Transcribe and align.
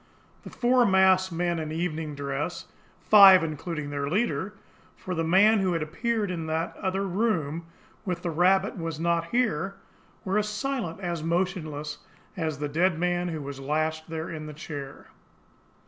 The 0.41 0.49
four 0.49 0.83
masked 0.83 1.31
men 1.31 1.59
in 1.59 1.71
evening 1.71 2.15
dress, 2.15 2.65
five 3.07 3.43
including 3.43 3.91
their 3.91 4.09
leader, 4.09 4.55
for 4.97 5.13
the 5.13 5.23
man 5.23 5.59
who 5.59 5.73
had 5.73 5.83
appeared 5.83 6.31
in 6.31 6.47
that 6.47 6.75
other 6.77 7.05
room 7.07 7.67
with 8.03 8.23
the 8.23 8.31
rabbit 8.31 8.75
was 8.79 8.99
not 8.99 9.25
here, 9.25 9.75
were 10.25 10.39
as 10.39 10.49
silent, 10.49 10.99
as 11.01 11.21
motionless, 11.21 11.99
as 12.35 12.57
the 12.57 12.67
dead 12.67 12.97
man 12.97 13.27
who 13.27 13.43
was 13.43 13.59
lashed 13.59 14.09
there 14.09 14.27
in 14.31 14.47
the 14.47 14.53
chair. 14.55 15.09